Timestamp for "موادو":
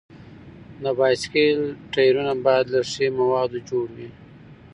3.19-3.59